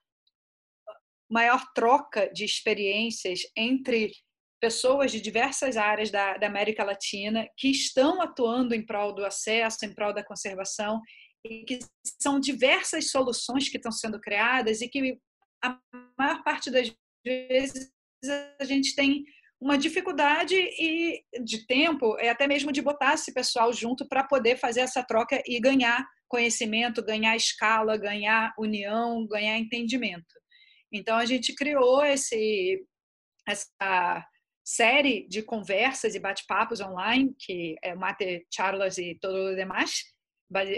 [1.29, 4.11] maior troca de experiências entre
[4.59, 9.85] pessoas de diversas áreas da, da, América Latina que estão atuando em prol do acesso,
[9.85, 11.01] em prol da conservação,
[11.45, 11.79] e que
[12.21, 15.17] são diversas soluções que estão sendo criadas e que
[15.63, 15.79] a
[16.17, 16.93] maior parte das
[17.25, 17.91] vezes
[18.59, 19.23] a gente tem
[19.61, 24.57] uma dificuldade e de tempo, é até mesmo de botar esse pessoal junto para poder
[24.57, 30.39] fazer essa troca e ganhar conhecimento, ganhar escala, ganhar união, ganhar entendimento.
[30.91, 32.85] Então a gente criou esse
[33.47, 34.25] essa
[34.69, 40.03] série de conversas e bate-papos online, que é Mate, Charlas e todo o demais.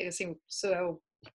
[0.07, 0.33] Assim,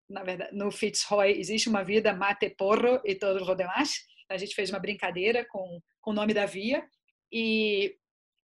[0.08, 4.06] na verdade, no Fitzroy existe uma vida Mate, Porro e todo o demais.
[4.30, 6.88] A gente fez uma brincadeira com, com o nome da via.
[7.32, 7.96] E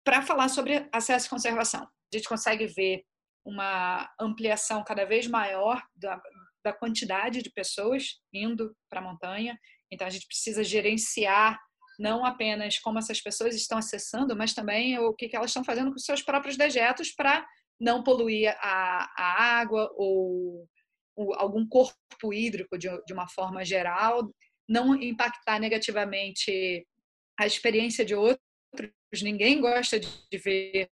[0.04, 3.04] para falar sobre acesso e conservação, a gente consegue ver
[3.44, 6.22] uma ampliação cada vez maior da,
[6.64, 9.58] da quantidade de pessoas indo para a montanha.
[9.92, 11.60] Então, a gente precisa gerenciar
[11.98, 15.98] não apenas como essas pessoas estão acessando, mas também o que elas estão fazendo com
[15.98, 17.48] seus próprios dejetos para
[17.80, 20.68] não poluir a, a água ou,
[21.16, 24.32] ou, algum corpo hídrico de, de uma forma geral,
[24.68, 26.86] não impactar negativamente
[27.40, 28.42] a experiência de outros.
[29.22, 30.90] Ninguém gosta de ver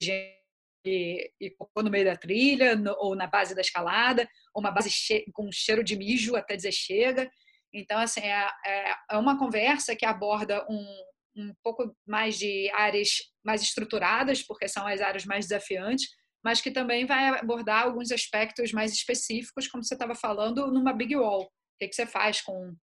[0.00, 0.42] gente
[0.84, 4.90] e, cocô no meio da trilha, no, ou na base da escalada, ou uma base
[5.32, 7.30] com cheiro de mijo até dizer chega.
[7.72, 11.04] Então, assim, é, é, é uma conversa que aborda um,
[11.36, 13.08] um pouco mais de áreas
[13.44, 16.08] mais estruturadas, porque são as áreas mais desafiantes,
[16.44, 21.16] mas que também vai abordar alguns aspectos mais específicos, como você estava falando, numa big
[21.16, 21.44] wall.
[21.44, 22.74] O que, que você faz com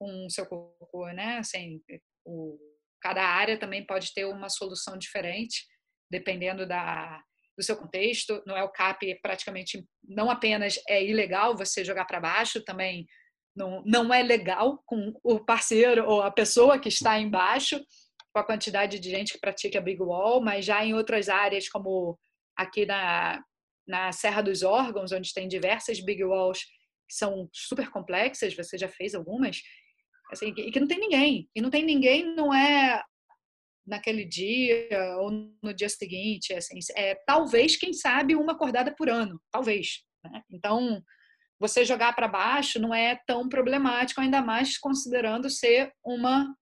[0.00, 1.38] o seu cocô, né?
[1.38, 1.80] Assim,
[2.24, 2.58] o,
[3.00, 5.66] cada área também pode ter uma solução diferente,
[6.10, 7.22] dependendo da,
[7.56, 8.42] do seu contexto.
[8.46, 13.06] No El Cap, praticamente não apenas é ilegal você jogar para baixo, também
[13.56, 17.80] não, não é legal com o parceiro ou a pessoa que está embaixo,
[18.32, 22.18] com a quantidade de gente que pratica Big Wall, mas já em outras áreas, como
[22.54, 23.42] aqui na,
[23.88, 26.60] na Serra dos Órgãos, onde tem diversas Big Walls
[27.08, 29.62] que são super complexas, você já fez algumas,
[30.30, 31.48] assim, e que não tem ninguém.
[31.54, 33.02] E não tem ninguém não é
[33.86, 34.88] naquele dia
[35.20, 35.30] ou
[35.62, 36.52] no dia seguinte.
[36.52, 39.40] Assim, é, talvez, quem sabe, uma acordada por ano.
[39.50, 40.02] Talvez.
[40.24, 40.42] Né?
[40.50, 41.02] Então,
[41.58, 46.54] você jogar para baixo não é tão problemático, ainda mais considerando ser uma,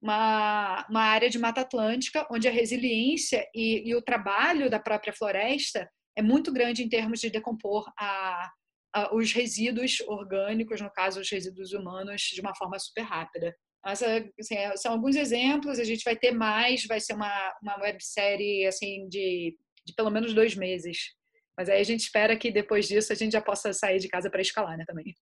[0.00, 5.12] uma, uma área de Mata Atlântica, onde a resiliência e, e o trabalho da própria
[5.12, 8.50] floresta é muito grande em termos de decompor a,
[8.94, 13.54] a, os resíduos orgânicos, no caso, os resíduos humanos, de uma forma super rápida.
[13.84, 14.06] Essa,
[14.38, 18.66] assim, é, são alguns exemplos, a gente vai ter mais, vai ser uma, uma websérie
[18.66, 20.98] assim, de, de pelo menos dois meses.
[21.56, 24.30] Mas aí a gente espera que depois disso a gente já possa sair de casa
[24.30, 25.14] para escalar, né, também.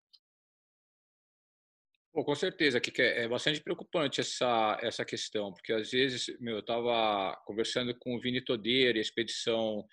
[2.13, 6.59] Bom, com certeza, que é bastante preocupante essa, essa questão, porque às vezes, meu, eu
[6.59, 9.86] estava conversando com o Vini Todeira e a expedição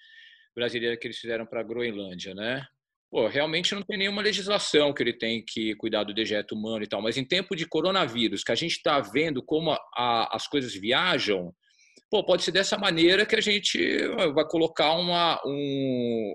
[0.55, 2.66] brasileira que eles fizeram para a Groenlândia, né?
[3.11, 6.89] Pô, realmente não tem nenhuma legislação que ele tem que cuidar do dejeto humano e
[6.89, 10.49] tal, mas em tempo de coronavírus, que a gente está vendo como a, a, as
[10.49, 11.55] coisas viajam,
[12.11, 13.78] pô, pode ser dessa maneira que a gente
[14.34, 16.34] vai colocar uma, um,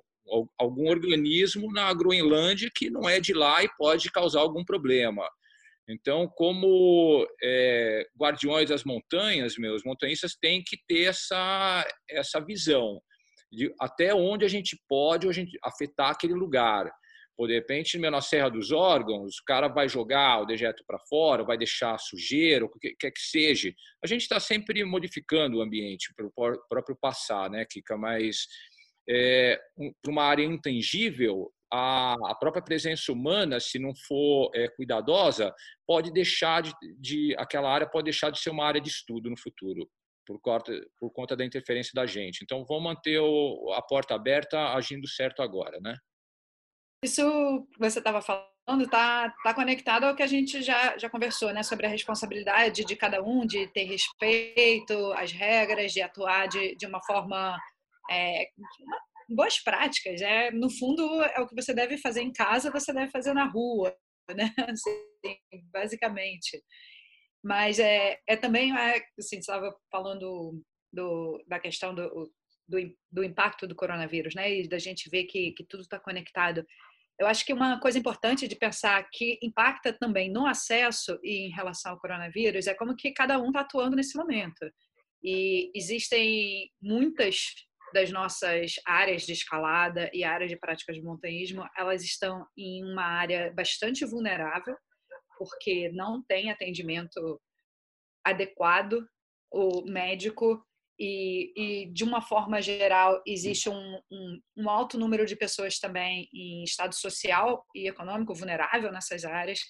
[0.57, 5.27] algum organismo na Groenlândia que não é de lá e pode causar algum problema.
[5.89, 13.01] Então, como é, guardiões das montanhas, meus montanhistas têm que ter essa, essa visão
[13.51, 16.89] de até onde a gente pode a gente afetar aquele lugar.
[17.41, 21.43] Por de repente, na Serra dos Órgãos, o cara vai jogar o dejeto para fora,
[21.43, 23.73] vai deixar sujeira, o que quer que seja.
[24.03, 27.97] A gente está sempre modificando o ambiente para o próprio passar, né, Kika?
[27.97, 28.45] Mas
[29.09, 34.67] é, um, para uma área intangível, a, a, própria presença humana, se não for é,
[34.67, 35.51] cuidadosa,
[35.87, 39.35] pode deixar de, de, aquela área pode deixar de ser uma área de estudo no
[39.35, 39.89] futuro
[40.27, 42.43] por conta, por conta da interferência da gente.
[42.43, 45.95] Então, vamos manter o, a porta aberta, agindo certo agora, né?
[47.03, 51.51] Isso que você estava falando está tá conectado ao que a gente já, já conversou,
[51.51, 51.63] né?
[51.63, 56.85] Sobre a responsabilidade de cada um, de ter respeito às regras, de atuar de, de
[56.85, 57.57] uma forma...
[58.09, 58.47] É,
[59.35, 60.21] boas práticas.
[60.21, 63.45] É, no fundo, é o que você deve fazer em casa, você deve fazer na
[63.45, 63.95] rua,
[64.35, 64.53] né?
[64.69, 65.37] Assim,
[65.71, 66.61] basicamente.
[67.43, 70.61] Mas é, é também, é, assim, estava falando
[70.93, 72.31] do, da questão do,
[72.67, 72.77] do,
[73.11, 74.53] do, impacto do coronavírus, né?
[74.53, 76.65] E da gente ver que, que tudo está conectado.
[77.21, 81.51] Eu acho que uma coisa importante de pensar que impacta também no acesso e em
[81.51, 84.67] relação ao coronavírus é como que cada um está atuando nesse momento.
[85.23, 87.53] E existem muitas
[87.93, 93.03] das nossas áreas de escalada e áreas de práticas de montanhismo, elas estão em uma
[93.03, 94.75] área bastante vulnerável,
[95.37, 97.39] porque não tem atendimento
[98.25, 99.05] adequado,
[99.51, 100.65] o médico,
[101.03, 106.29] e, e de uma forma geral existe um, um, um, alto número de pessoas também
[106.31, 109.61] em estado social e econômico vulnerável nessas áreas.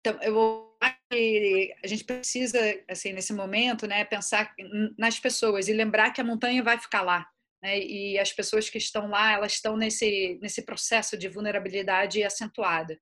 [0.00, 2.60] Então, eu acho que a gente precisa,
[2.90, 4.54] assim, nesse momento, né, pensar
[4.98, 7.26] nas pessoas e lembrar que a montanha vai ficar lá.
[7.62, 13.00] Né, e as pessoas que estão lá, elas estão nesse, nesse processo de vulnerabilidade acentuada.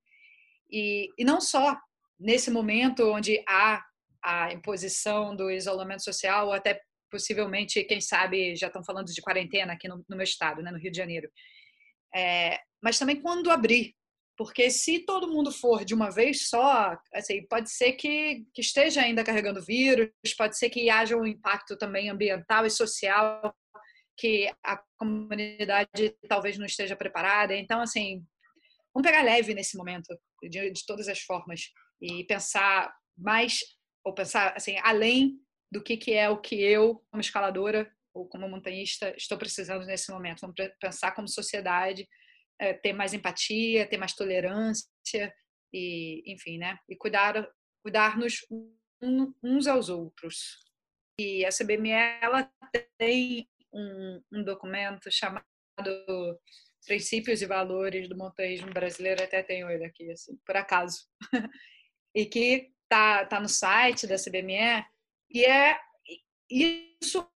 [0.71, 1.77] E, e não só
[2.21, 3.85] nesse momento onde há
[4.23, 6.81] a imposição do isolamento social, ou até
[7.15, 10.79] possivelmente, quem sabe, já estão falando de quarentena aqui no, no meu estado, né, no
[10.79, 11.31] Rio de Janeiro.
[12.13, 13.95] É, mas também quando abrir,
[14.37, 19.01] porque se todo mundo for de uma vez só, assim, pode ser que, que esteja
[19.03, 23.55] ainda carregando vírus, pode ser que haja um impacto também ambiental e social
[24.17, 27.55] que a comunidade talvez não esteja preparada.
[27.55, 28.25] Então, assim,
[28.93, 31.71] vamos pegar leve nesse momento, de, de todas as formas
[32.03, 33.61] e pensar mais
[34.05, 35.39] ou pensar assim além
[35.75, 40.13] do que que é o que eu como escaladora ou como montanhista estou precisando nesse
[40.13, 40.41] momento.
[40.41, 42.09] Vamos pensar como sociedade
[42.61, 45.35] é, ter mais empatia ter mais tolerância
[45.73, 47.51] e enfim né e cuidar
[47.83, 48.47] cuidar-nos
[49.43, 50.61] uns aos outros.
[51.21, 51.91] E a CBME
[52.23, 52.49] ela
[52.97, 55.45] tem um, um documento chamado
[56.87, 61.09] Princípios e Valores do Montanhismo Brasileiro até tenho ele aqui assim por acaso.
[62.17, 64.85] E que tá, tá no site da CBME,
[65.35, 65.77] e é
[66.51, 67.29] isso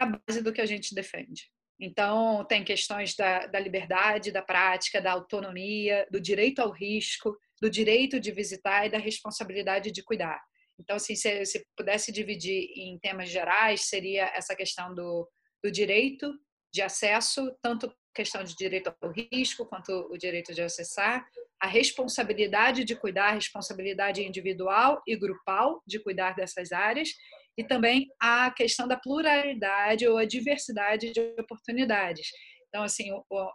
[0.00, 1.50] é a base do que a gente defende.
[1.80, 7.70] Então, tem questões da, da liberdade, da prática, da autonomia, do direito ao risco, do
[7.70, 10.42] direito de visitar e da responsabilidade de cuidar.
[10.78, 15.26] Então, assim, se, se pudesse dividir em temas gerais, seria essa questão do,
[15.64, 16.30] do direito
[16.72, 21.26] de acesso, tanto questão de direito ao risco quanto o direito de acessar,
[21.62, 27.10] a responsabilidade de cuidar, a responsabilidade individual e grupal de cuidar dessas áreas,
[27.58, 32.28] e também a questão da pluralidade ou a diversidade de oportunidades.
[32.68, 33.10] Então, assim,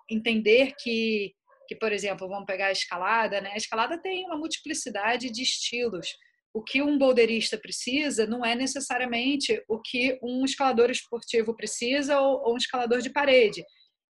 [0.09, 1.33] entender que,
[1.67, 3.51] que por exemplo, vamos pegar a escalada, né?
[3.53, 6.15] A escalada tem uma multiplicidade de estilos.
[6.55, 12.45] o que um boulderista precisa não é necessariamente o que um escalador esportivo precisa ou,
[12.45, 13.61] ou um escalador de parede,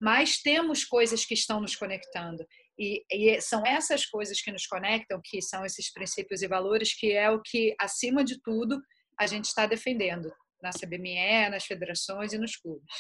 [0.01, 2.43] mas temos coisas que estão nos conectando.
[2.81, 7.13] E, e, são essas coisas que nos conectam, que são esses princípios e valores, que
[7.13, 8.81] é o que, acima de tudo,
[9.19, 12.95] a gente está defendendo na CBME, nas federações e nos clubes.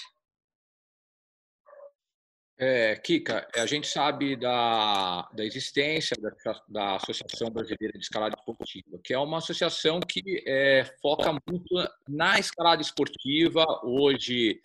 [2.58, 9.00] É, Kika, a gente sabe da, da existência da, da, Associação Brasileira de Escalada Esportiva,
[9.02, 11.74] que é uma associação que é, foca muito
[12.06, 14.60] na escalada esportiva, hoje,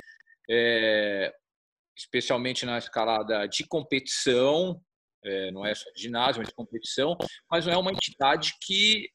[0.49, 1.34] é,
[1.95, 4.84] especialmente na escalada de competição,
[5.26, 7.18] é, não é só de ginásio, mas de competição,
[7.50, 9.10] mas não é uma entidade que,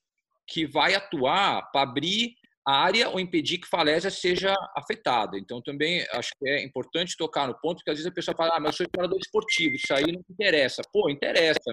[0.47, 2.35] que vai atuar para abrir
[2.67, 5.39] área ou impedir que falésia seja afetada.
[5.39, 8.57] Então, também acho que é importante tocar no ponto que às vezes a pessoa fala,
[8.57, 10.83] ah, mas eu sou jogador esportivo, isso aí não interessa.
[10.93, 11.73] Pô, interessa.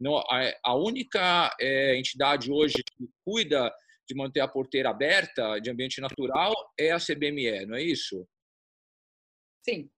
[0.00, 3.72] Não, a, a única é, entidade hoje que cuida
[4.08, 8.26] de manter a porteira aberta de ambiente natural é a CBME, não é isso?
[9.64, 9.90] Sim.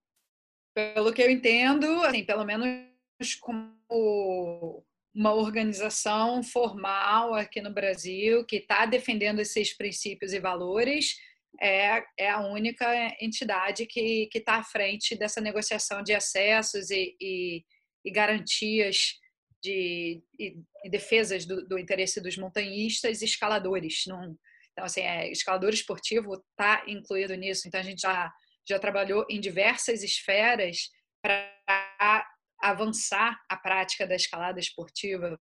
[0.75, 2.88] Pelo que eu entendo, assim, pelo menos
[3.41, 11.17] como uma organização formal aqui no Brasil que está defendendo esses princípios e valores
[11.61, 12.87] é, é a única
[13.21, 17.65] entidade que está à frente dessa negociação de acessos e, e,
[18.05, 19.15] e garantias
[19.61, 24.05] de e, e defesas do, do, interesse dos montanhistas e escaladores.
[24.07, 24.37] Não,
[24.71, 27.67] então, assim, é, escalador esportivo está incluído nisso.
[27.67, 28.33] Então, a gente já,
[28.69, 30.91] já trabalhou em diversas esferas
[31.21, 32.25] para
[32.61, 35.39] avançar a prática da escalada esportiva.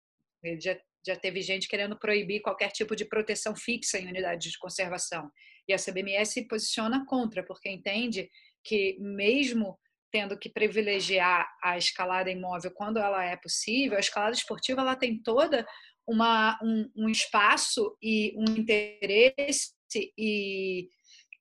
[0.61, 5.31] Já, já teve gente querendo proibir qualquer tipo de proteção fixa em unidades de conservação.
[5.69, 8.31] E a CBMS se posiciona contra, porque entende
[8.65, 9.79] que, mesmo
[10.11, 15.21] tendo que privilegiar a escalada imóvel quando ela é possível, a escalada esportiva ela tem
[15.21, 15.67] toda
[16.07, 19.75] uma, um, um espaço e um interesse
[20.17, 20.89] e,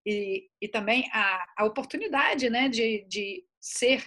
[0.05, 4.03] e, e também a, a oportunidade né, de, de ser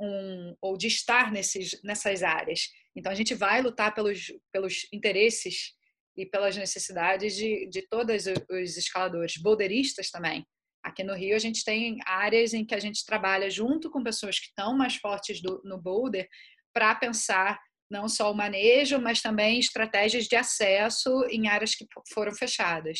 [0.00, 2.68] um, ou de estar nesses, nessas áreas.
[2.96, 5.72] Então, a gente vai lutar pelos, pelos interesses
[6.16, 10.44] e pelas necessidades de, de todos os escaladores, boulderistas também.
[10.82, 14.38] Aqui no Rio, a gente tem áreas em que a gente trabalha junto com pessoas
[14.38, 16.28] que estão mais fortes do, no boulder
[16.72, 17.58] para pensar
[17.90, 22.98] não só o manejo, mas também estratégias de acesso em áreas que foram fechadas.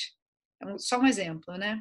[0.56, 1.80] Então, só um exemplo, né?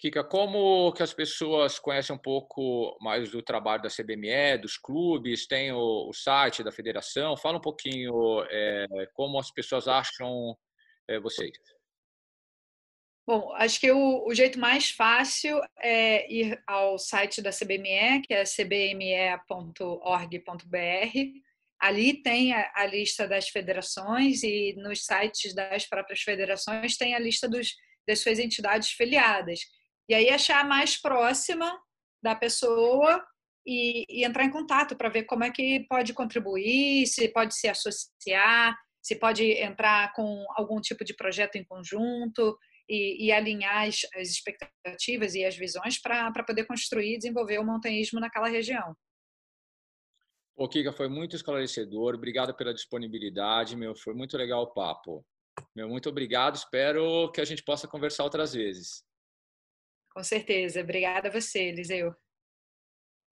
[0.00, 5.46] Kika, como que as pessoas conhecem um pouco mais do trabalho da CBME, dos clubes,
[5.46, 7.36] tem o, o site da federação?
[7.36, 10.56] Fala um pouquinho é, como as pessoas acham
[11.06, 11.52] é, vocês.
[13.26, 18.32] Bom, acho que o, o, jeito mais fácil é ir ao site da CBME, que
[18.32, 19.50] é cbme.org.br.
[21.78, 27.18] Ali tem a, a lista das federações e nos sites das próprias federações tem a
[27.18, 27.74] lista dos,
[28.08, 29.60] das suas entidades filiadas.
[30.10, 31.72] E aí achar a mais próxima
[32.20, 33.24] da pessoa
[33.64, 37.68] e, e entrar em contato para ver como é que pode contribuir, se pode se
[37.68, 42.58] associar, se pode entrar com algum tipo de projeto em conjunto
[42.88, 47.64] e, e alinhar as, as, expectativas e as visões para poder construir e desenvolver o
[47.64, 48.96] montanhismo naquela região.
[50.56, 52.16] Ô, Kika, foi muito esclarecedor.
[52.16, 53.94] Obrigado pela disponibilidade, meu.
[53.94, 55.24] Foi muito legal o papo.
[55.72, 56.56] Meu, muito obrigado.
[56.56, 59.08] Espero que a gente possa conversar outras vezes.
[60.14, 60.80] Com certeza.
[60.82, 62.14] Obrigada a você, Eliseu.